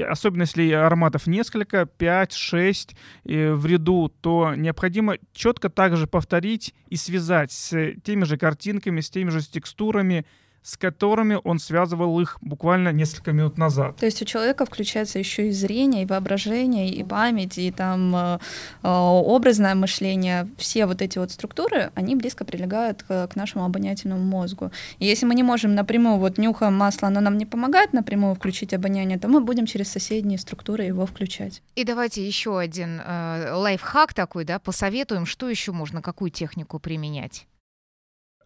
Особенно 0.08 0.44
если 0.44 0.72
ароматов 0.72 1.28
несколько, 1.28 1.82
5-6 1.98 2.96
в 3.26 3.66
ряду, 3.66 4.10
то 4.22 4.54
необходимо 4.56 5.18
четко 5.34 5.70
также 5.70 6.08
повторить 6.08 6.74
и 6.88 6.96
связать 6.96 7.52
с 7.52 7.94
теми 8.04 8.24
же 8.24 8.38
картинками, 8.38 9.02
с 9.02 9.10
теми 9.10 9.30
же 9.30 9.42
текстурами, 9.42 10.26
с 10.64 10.78
которыми 10.78 11.40
он 11.44 11.60
связывал 11.60 12.20
их 12.20 12.38
буквально 12.42 12.90
несколько 12.90 13.32
минут 13.32 13.58
назад. 13.58 13.98
То 13.98 14.06
есть 14.06 14.22
у 14.22 14.26
человека 14.26 14.66
включается 14.66 15.20
еще 15.20 15.50
и 15.50 15.52
зрение, 15.52 16.04
и 16.04 16.06
воображение, 16.06 16.90
и 16.90 17.04
память, 17.04 17.58
и 17.58 17.72
там 17.72 18.16
э, 18.16 18.40
э, 18.84 18.88
образное 18.88 19.74
мышление. 19.76 20.48
Все 20.58 20.86
вот 20.86 21.02
эти 21.02 21.18
вот 21.18 21.32
структуры, 21.32 21.92
они 21.96 22.16
близко 22.16 22.46
прилегают 22.46 23.04
к, 23.04 23.28
к 23.28 23.36
нашему 23.36 23.66
обонятельному 23.66 24.24
мозгу. 24.24 24.72
И 25.00 25.06
если 25.06 25.26
мы 25.26 25.34
не 25.36 25.44
можем 25.44 25.74
напрямую, 25.74 26.18
вот 26.18 26.38
нюхаем 26.38 26.76
масло, 26.76 27.08
оно 27.08 27.22
нам 27.22 27.38
не 27.38 27.46
помогает 27.46 27.94
напрямую 27.94 28.36
включить 28.36 28.74
обоняние, 28.74 29.18
то 29.18 29.28
мы 29.28 29.42
будем 29.42 29.66
через 29.66 29.92
соседние 29.92 30.38
структуры 30.38 30.84
его 30.84 31.06
включать. 31.06 31.62
И 31.76 31.84
давайте 31.84 32.26
еще 32.26 32.60
один 32.60 33.02
э, 33.04 33.54
лайфхак 33.54 34.14
такой, 34.14 34.46
да, 34.46 34.60
посоветуем, 34.60 35.26
что 35.26 35.50
еще 35.50 35.72
можно, 35.72 36.02
какую 36.02 36.30
технику 36.30 36.80
применять. 36.80 37.48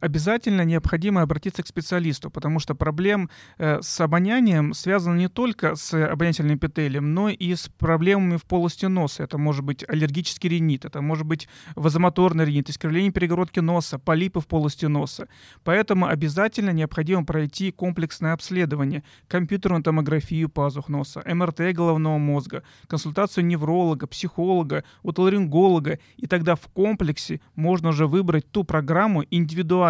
Обязательно 0.06 0.62
необходимо 0.62 1.24
обратиться 1.24 1.64
к 1.64 1.68
специалисту, 1.68 2.30
потому 2.30 2.60
что 2.60 2.76
проблем 2.76 3.28
э, 3.58 3.80
с 3.82 4.00
обонянием 4.00 4.76
связано 4.76 5.18
не 5.18 5.30
только 5.30 5.76
с 5.76 5.96
обонятельным 5.96 6.58
эпителием, 6.58 7.16
но 7.16 7.30
и 7.30 7.56
с 7.56 7.70
проблемами 7.70 8.38
в 8.38 8.44
полости 8.44 8.86
носа. 8.86 9.24
Это 9.24 9.40
может 9.40 9.66
быть 9.66 9.84
аллергический 9.90 10.48
ринит, 10.48 10.86
это 10.86 11.02
может 11.02 11.26
быть 11.26 11.50
вазомоторный 11.76 12.46
ринит, 12.46 12.70
искривление 12.70 13.12
перегородки 13.12 13.62
носа, 13.62 13.98
полипы 13.98 14.42
в 14.42 14.46
полости 14.46 14.86
носа. 14.86 15.28
Поэтому 15.64 16.06
обязательно 16.06 16.70
необходимо 16.70 17.26
пройти 17.26 17.72
комплексное 17.72 18.34
обследование, 18.34 19.04
компьютерную 19.28 19.82
томографию 19.82 20.50
пазух 20.50 20.88
носа, 20.88 21.24
МРТ 21.26 21.74
головного 21.74 22.20
мозга, 22.20 22.62
консультацию 22.86 23.44
невролога, 23.48 24.06
психолога, 24.06 24.84
отоларинголога, 25.04 25.98
и 26.18 26.28
тогда 26.28 26.54
в 26.54 26.68
комплексе 26.68 27.42
можно 27.56 27.90
уже 27.90 28.06
выбрать 28.06 28.52
ту 28.52 28.64
программу, 28.64 29.24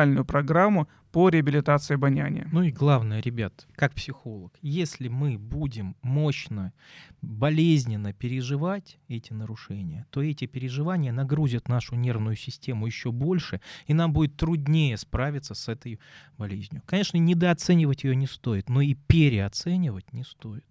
индивидуальную 0.05 0.25
программу 0.25 0.87
по 1.11 1.29
реабилитации 1.29 1.95
обоняния. 1.95 2.47
Ну 2.51 2.63
и 2.63 2.71
главное, 2.71 3.21
ребят, 3.21 3.67
как 3.75 3.93
психолог, 3.93 4.53
если 4.61 5.07
мы 5.07 5.37
будем 5.37 5.95
мощно, 6.01 6.73
болезненно 7.21 8.13
переживать 8.13 8.99
эти 9.07 9.33
нарушения, 9.33 10.05
то 10.09 10.21
эти 10.21 10.45
переживания 10.45 11.11
нагрузят 11.11 11.69
нашу 11.69 11.95
нервную 11.95 12.35
систему 12.35 12.85
еще 12.85 13.11
больше, 13.11 13.61
и 13.87 13.93
нам 13.93 14.13
будет 14.13 14.35
труднее 14.35 14.97
справиться 14.97 15.55
с 15.55 15.69
этой 15.69 15.99
болезнью. 16.37 16.81
Конечно, 16.85 17.17
недооценивать 17.17 18.03
ее 18.03 18.15
не 18.15 18.27
стоит, 18.27 18.69
но 18.69 18.81
и 18.81 18.93
переоценивать 18.93 20.11
не 20.13 20.23
стоит. 20.23 20.65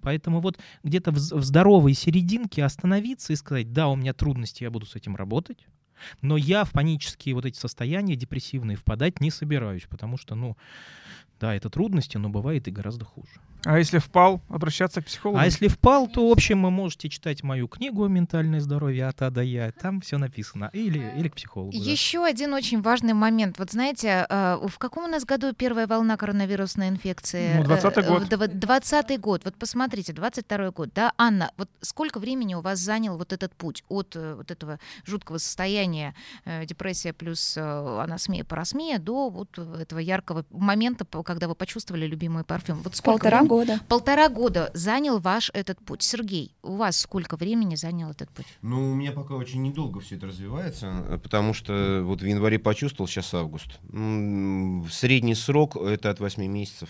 Поэтому 0.00 0.40
вот 0.40 0.58
где-то 0.84 1.10
в 1.10 1.44
здоровой 1.44 1.94
серединке 1.94 2.64
остановиться 2.64 3.32
и 3.32 3.36
сказать, 3.36 3.72
да, 3.72 3.88
у 3.88 3.96
меня 3.96 4.14
трудности, 4.14 4.62
я 4.62 4.70
буду 4.70 4.86
с 4.86 4.96
этим 4.96 5.16
работать, 5.16 5.66
но 6.22 6.36
я 6.36 6.64
в 6.64 6.72
панические 6.72 7.34
вот 7.34 7.44
эти 7.44 7.58
состояния 7.58 8.16
депрессивные 8.16 8.76
впадать 8.76 9.20
не 9.20 9.30
собираюсь, 9.30 9.86
потому 9.88 10.16
что, 10.16 10.34
ну, 10.34 10.56
да, 11.40 11.54
это 11.54 11.70
трудности, 11.70 12.16
но 12.16 12.28
бывает 12.28 12.68
и 12.68 12.70
гораздо 12.70 13.04
хуже. 13.04 13.40
А 13.68 13.78
если 13.78 13.98
впал, 13.98 14.40
обращаться 14.48 15.02
к 15.02 15.06
психологу? 15.06 15.40
А 15.40 15.44
если 15.44 15.66
впал, 15.66 16.06
то, 16.06 16.28
в 16.28 16.30
общем, 16.32 16.62
вы 16.62 16.70
можете 16.70 17.08
читать 17.08 17.42
мою 17.42 17.66
книгу 17.66 18.06
«Ментальное 18.06 18.60
здоровье 18.60 19.08
от 19.08 19.20
А 19.22 19.30
до 19.30 19.42
Я». 19.42 19.72
Там 19.72 20.00
все 20.00 20.18
написано. 20.18 20.70
Или, 20.72 21.12
или 21.16 21.28
к 21.28 21.34
психологу. 21.34 21.72
да. 21.72 21.78
Еще 21.78 22.24
один 22.24 22.54
очень 22.54 22.80
важный 22.80 23.12
момент. 23.12 23.58
Вот 23.58 23.72
знаете, 23.72 24.24
э, 24.28 24.58
в 24.68 24.78
каком 24.78 25.04
у 25.04 25.08
нас 25.08 25.24
году 25.24 25.52
первая 25.52 25.88
волна 25.88 26.16
коронавирусной 26.16 26.88
инфекции? 26.90 27.54
Ну, 27.58 27.64
20-й 27.64 28.02
Э, 28.04 28.08
год. 28.08 28.22
в 28.22 28.28
дв- 28.28 28.58
20-й 28.60 29.16
год. 29.18 29.42
Вот 29.44 29.56
посмотрите, 29.56 30.12
22-й 30.12 30.70
год, 30.70 30.90
да? 30.94 31.12
Анна, 31.18 31.50
вот 31.56 31.68
сколько 31.80 32.20
времени 32.20 32.54
у 32.54 32.60
вас 32.60 32.78
занял 32.78 33.18
вот 33.18 33.32
этот 33.32 33.52
путь 33.56 33.82
от 33.88 34.14
э, 34.14 34.34
вот 34.36 34.50
этого 34.52 34.78
жуткого 35.04 35.38
состояния, 35.38 36.14
э, 36.44 36.64
депрессия 36.66 37.12
плюс 37.12 37.56
э, 37.56 37.60
анасмия, 37.60 38.44
парасмия, 38.44 38.98
до 39.00 39.28
вот 39.28 39.58
этого 39.58 39.98
яркого 39.98 40.44
момента, 40.50 41.04
когда 41.24 41.48
вы 41.48 41.56
почувствовали 41.56 42.06
любимый 42.06 42.44
парфюм? 42.44 42.80
Вот 42.82 42.94
сколько 42.94 43.18
Полтора 43.24 43.38
времени- 43.38 43.55
года. 43.56 43.80
Полтора 43.88 44.28
года 44.28 44.70
занял 44.74 45.18
ваш 45.18 45.50
этот 45.54 45.80
путь. 45.84 46.02
Сергей, 46.02 46.54
у 46.62 46.76
вас 46.76 46.98
сколько 46.98 47.36
времени 47.36 47.74
занял 47.76 48.10
этот 48.10 48.30
путь? 48.30 48.46
Ну, 48.62 48.92
у 48.92 48.94
меня 48.94 49.12
пока 49.12 49.34
очень 49.34 49.62
недолго 49.62 50.00
все 50.00 50.16
это 50.16 50.26
развивается, 50.26 51.20
потому 51.22 51.54
что 51.54 52.02
вот 52.04 52.22
в 52.22 52.26
январе 52.26 52.58
почувствовал, 52.58 53.08
сейчас 53.08 53.32
август. 53.34 53.78
Средний 54.90 55.34
срок 55.34 55.76
это 55.76 56.10
от 56.10 56.20
8 56.20 56.46
месяцев. 56.46 56.88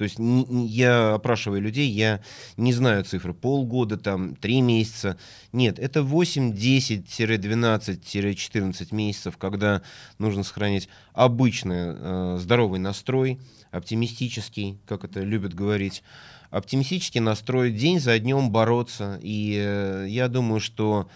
То 0.00 0.04
есть 0.04 0.16
я 0.18 1.12
опрашиваю 1.12 1.60
людей, 1.60 1.90
я 1.90 2.20
не 2.56 2.72
знаю 2.72 3.04
цифры, 3.04 3.34
полгода, 3.34 3.98
там, 3.98 4.34
3 4.34 4.62
месяца. 4.62 5.18
Нет, 5.52 5.78
это 5.78 6.02
8, 6.02 6.54
10-12-14 6.54 8.94
месяцев, 8.94 9.36
когда 9.36 9.82
нужно 10.16 10.42
сохранять 10.42 10.88
обычный 11.12 11.94
э, 11.94 12.38
здоровый 12.40 12.80
настрой, 12.80 13.38
оптимистический, 13.72 14.78
как 14.86 15.04
это 15.04 15.20
любят 15.20 15.52
говорить, 15.52 16.02
оптимистический 16.48 17.20
настрой, 17.20 17.70
день 17.70 18.00
за 18.00 18.18
днем 18.18 18.50
бороться. 18.50 19.20
И 19.22 19.62
э, 19.62 20.06
я 20.08 20.28
думаю, 20.28 20.60
что 20.60 21.10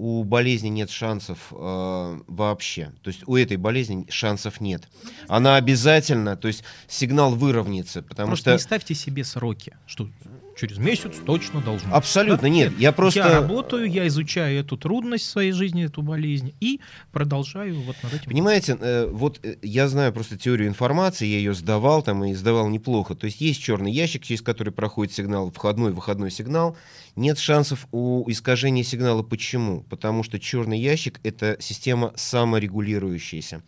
у 0.00 0.24
болезни 0.24 0.68
нет 0.68 0.90
шансов 0.90 1.48
э, 1.50 2.20
вообще. 2.26 2.92
То 3.02 3.08
есть 3.08 3.22
у 3.26 3.36
этой 3.36 3.58
болезни 3.58 4.06
шансов 4.08 4.60
нет. 4.60 4.88
Она 5.28 5.56
обязательно, 5.56 6.36
то 6.36 6.48
есть 6.48 6.64
сигнал 6.88 7.34
выровняется, 7.34 8.00
потому 8.00 8.28
Просто 8.28 8.44
что... 8.44 8.52
не 8.52 8.58
ставьте 8.58 8.94
себе 8.94 9.24
сроки, 9.24 9.76
что 9.86 10.08
через 10.60 10.78
месяц 10.78 11.16
точно 11.24 11.60
должно. 11.62 11.94
Абсолютно 11.94 12.42
Да? 12.42 12.48
нет. 12.48 12.72
Я 12.78 12.92
просто... 12.92 13.20
Я 13.20 13.40
работаю, 13.40 13.90
я 13.90 14.06
изучаю 14.08 14.60
эту 14.60 14.76
трудность 14.76 15.24
в 15.24 15.30
своей 15.30 15.52
жизни, 15.52 15.86
эту 15.86 16.02
болезнь, 16.02 16.52
и 16.60 16.80
продолжаю 17.12 17.80
вот 17.80 17.96
над 18.02 18.14
этим. 18.14 18.24
Понимаете, 18.26 18.76
э, 18.78 19.06
вот 19.06 19.40
э, 19.42 19.56
я 19.62 19.88
знаю 19.88 20.12
просто 20.12 20.36
теорию 20.38 20.68
информации, 20.68 21.26
я 21.26 21.38
ее 21.38 21.54
сдавал 21.54 22.02
там 22.02 22.24
и 22.24 22.34
сдавал 22.34 22.68
неплохо. 22.68 23.14
То 23.14 23.26
есть 23.26 23.40
есть 23.40 23.62
черный 23.62 23.90
ящик, 23.90 24.22
через 24.22 24.42
который 24.42 24.72
проходит 24.72 25.14
сигнал, 25.14 25.50
входной, 25.50 25.92
выходной 25.92 26.30
сигнал. 26.30 26.76
Нет 27.16 27.38
шансов 27.38 27.86
у 27.90 28.30
искажения 28.30 28.84
сигнала. 28.84 29.22
Почему? 29.22 29.82
Потому 29.88 30.22
что 30.22 30.38
черный 30.38 30.78
ящик 30.78 31.20
это 31.22 31.56
система 31.60 32.12
саморегулирующаяся. 32.16 33.62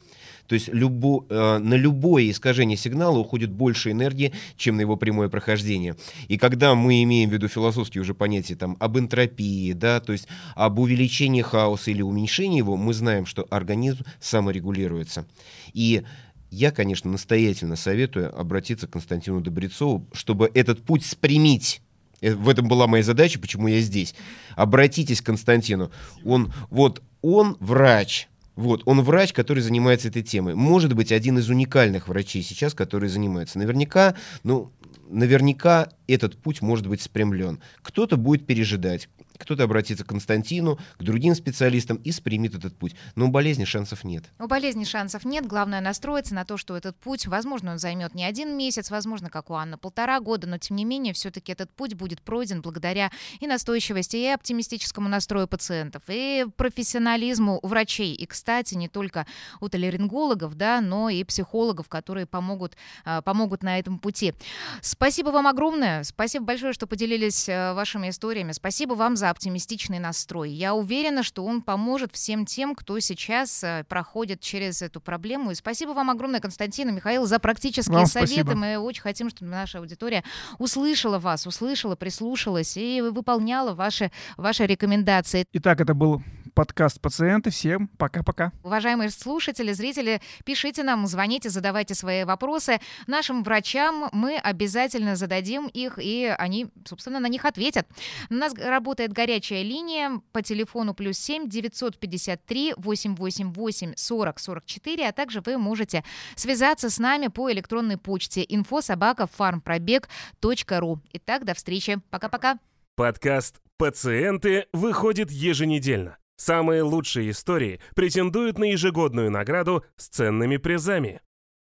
То 0.46 0.54
есть 0.54 0.68
любо, 0.68 1.25
э, 1.28 1.58
на 1.58 1.75
любое 1.75 2.30
искажение 2.30 2.76
сигнала 2.76 3.18
уходит 3.18 3.50
больше 3.50 3.90
энергии, 3.90 4.32
чем 4.56 4.76
на 4.76 4.82
его 4.82 4.96
прямое 4.96 5.28
прохождение. 5.28 5.96
И 6.28 6.38
когда 6.38 6.75
мы 6.75 7.02
имеем 7.02 7.30
в 7.30 7.32
виду 7.32 7.49
философские 7.49 8.02
уже 8.02 8.14
понятия 8.14 8.54
там, 8.54 8.76
об 8.80 8.99
энтропии, 8.99 9.72
да, 9.72 10.00
то 10.00 10.12
есть 10.12 10.28
об 10.54 10.78
увеличении 10.78 11.42
хаоса 11.42 11.90
или 11.90 12.02
уменьшении 12.02 12.58
его, 12.58 12.76
мы 12.76 12.94
знаем, 12.94 13.26
что 13.26 13.46
организм 13.50 14.04
саморегулируется. 14.20 15.26
И 15.72 16.02
я, 16.50 16.70
конечно, 16.70 17.11
настоятельно 17.11 17.76
советую 17.76 18.38
обратиться 18.38 18.87
к 18.87 18.90
Константину 18.90 19.40
Добрецову, 19.40 20.06
чтобы 20.12 20.50
этот 20.52 20.82
путь 20.82 21.06
спрямить 21.06 21.80
Э, 22.22 22.34
в 22.34 22.49
этом 22.49 22.66
была 22.68 22.87
моя 22.87 23.02
задача, 23.02 23.38
почему 23.38 23.68
я 23.68 23.80
здесь. 23.80 24.14
Обратитесь 24.56 25.20
к 25.20 25.26
Константину. 25.26 25.90
Он, 26.25 26.52
вот, 26.70 27.02
он 27.20 27.58
врач. 27.61 28.28
Вот, 28.54 28.82
он 28.85 29.00
врач, 29.02 29.32
который 29.32 29.61
занимается 29.62 30.09
этой 30.09 30.23
темой. 30.23 30.54
Может 30.54 30.94
быть, 30.94 31.11
один 31.11 31.38
из 31.38 31.49
уникальных 31.49 32.09
врачей 32.09 32.42
сейчас, 32.42 32.75
который 32.75 33.09
занимается. 33.09 33.59
Наверняка, 33.59 34.14
ну, 34.42 34.71
наверняка 35.09 35.88
этот 36.06 36.37
путь 36.37 36.61
может 36.61 36.87
быть 36.87 37.00
спрямлен. 37.00 37.61
Кто-то 37.82 38.16
будет 38.16 38.47
пережидать, 38.47 39.09
кто-то 39.38 39.64
обратится 39.64 40.04
к 40.04 40.08
Константину, 40.08 40.78
к 40.98 41.02
другим 41.02 41.34
специалистам 41.34 41.96
и 41.98 42.12
спрямит 42.12 42.54
этот 42.54 42.76
путь. 42.76 42.94
Но 43.14 43.26
у 43.26 43.28
болезни 43.28 43.64
шансов 43.64 44.04
нет. 44.04 44.24
У 44.38 44.46
болезни 44.46 44.84
шансов 44.84 45.24
нет. 45.24 45.46
Главное 45.46 45.80
настроиться 45.80 46.34
на 46.34 46.44
то, 46.44 46.56
что 46.56 46.76
этот 46.76 46.96
путь, 46.96 47.26
возможно, 47.26 47.72
он 47.72 47.78
займет 47.78 48.14
не 48.14 48.24
один 48.24 48.56
месяц, 48.56 48.90
возможно, 48.90 49.30
как 49.30 49.50
у 49.50 49.54
Анны, 49.54 49.76
полтора 49.76 50.20
года, 50.20 50.46
но 50.46 50.58
тем 50.58 50.76
не 50.76 50.84
менее, 50.84 51.14
все-таки 51.14 51.52
этот 51.52 51.70
путь 51.72 51.94
будет 51.94 52.22
пройден 52.22 52.62
благодаря 52.62 53.10
и 53.40 53.46
настойчивости, 53.46 54.16
и 54.16 54.26
оптимистическому 54.26 55.08
настрою 55.08 55.48
пациентов, 55.48 56.02
и 56.08 56.46
профессионализму 56.56 57.60
врачей. 57.62 58.14
И, 58.14 58.26
кстати, 58.26 58.74
не 58.74 58.88
только 58.88 59.26
у 59.60 59.68
толерингологов, 59.68 60.54
да, 60.54 60.80
но 60.80 61.08
и 61.08 61.24
психологов, 61.24 61.88
которые 61.88 62.26
помогут, 62.26 62.76
а, 63.04 63.22
помогут 63.22 63.62
на 63.62 63.78
этом 63.78 63.98
пути. 63.98 64.34
Спасибо 64.80 65.30
вам 65.30 65.46
огромное. 65.46 66.04
Спасибо 66.04 66.44
большое, 66.44 66.72
что 66.72 66.86
поделились 66.86 67.48
э, 67.48 67.72
вашими 67.74 68.10
историями. 68.10 68.52
Спасибо 68.52 68.94
вам 68.94 69.16
за 69.16 69.22
оптимистичный 69.31 69.99
настрой. 69.99 70.50
Я 70.50 70.75
уверена, 70.75 71.23
что 71.23 71.45
он 71.45 71.62
поможет 71.62 72.12
всем 72.12 72.47
тем, 72.47 72.75
кто 72.75 72.99
сейчас 73.00 73.62
э, 73.64 73.85
проходит 73.88 74.41
через 74.41 74.83
эту 74.83 75.00
проблему. 75.00 75.50
И 75.50 75.55
спасибо 75.55 75.91
вам 75.91 76.11
огромное, 76.11 76.41
Константин 76.41 76.88
и 76.88 76.93
Михаил, 76.93 77.26
за 77.26 77.38
практические 77.38 77.99
Вам 77.99 78.07
советы. 78.07 78.33
спасибо. 78.33 78.55
Мы 78.55 78.79
очень 78.79 79.02
хотим, 79.02 79.31
чтобы 79.31 79.50
наша 79.50 79.79
аудитория 79.79 80.25
услышала 80.59 81.19
вас, 81.19 81.47
услышала, 81.47 81.97
прислушалась 81.97 82.76
и 82.76 83.00
выполняла 83.00 83.75
ваши, 83.75 84.11
ваши 84.37 84.67
рекомендации. 84.67 85.45
Итак, 85.52 85.81
это 85.81 85.95
был 85.95 86.23
подкаст 86.54 87.00
«Пациенты». 87.00 87.50
Всем 87.50 87.88
пока-пока. 87.99 88.52
Уважаемые 88.62 89.11
слушатели, 89.11 89.73
зрители, 89.73 90.21
пишите 90.44 90.82
нам, 90.82 91.06
звоните, 91.06 91.50
задавайте 91.50 91.94
свои 91.94 92.25
вопросы. 92.25 92.80
Нашим 93.06 93.42
врачам 93.42 94.09
мы 94.12 94.37
обязательно 94.37 95.16
зададим 95.16 95.66
их, 95.66 95.99
и 95.99 96.35
они, 96.38 96.68
собственно, 96.85 97.21
на 97.21 97.28
них 97.28 97.44
ответят. 97.44 97.87
У 98.30 98.35
нас 98.35 98.54
работает 98.54 99.12
горячая 99.12 99.62
линия 99.62 100.21
по 100.32 100.42
телефону 100.42 100.94
плюс 100.94 101.18
7 101.18 101.49
953 101.49 102.75
888 102.76 103.94
40 103.97 104.38
44, 104.38 105.09
а 105.09 105.12
также 105.12 105.40
вы 105.40 105.59
можете 105.59 106.04
связаться 106.37 106.90
с 106.90 106.99
нами 106.99 107.28
по 107.28 107.50
электронной 107.50 107.97
почте 107.97 108.44
info.farmpробег.ру. 108.44 111.00
Итак, 111.12 111.44
до 111.44 111.54
встречи. 111.54 112.00
Пока-пока. 112.11 112.59
Подкаст 112.94 113.61
«Пациенты» 113.78 114.66
выходит 114.73 115.30
еженедельно. 115.30 116.18
Самые 116.44 116.82
лучшие 116.82 117.30
истории 117.30 117.78
претендуют 117.94 118.58
на 118.58 118.64
ежегодную 118.64 119.30
награду 119.30 119.84
с 119.96 120.08
ценными 120.08 120.56
призами. 120.56 121.20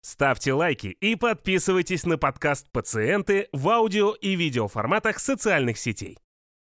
Ставьте 0.01 0.51
лайки 0.51 0.87
и 0.87 1.15
подписывайтесь 1.15 2.05
на 2.05 2.17
подкаст 2.17 2.69
«Пациенты» 2.73 3.47
в 3.53 3.69
аудио 3.69 4.11
и 4.11 4.35
видеоформатах 4.35 5.19
социальных 5.19 5.77
сетей. 5.77 6.17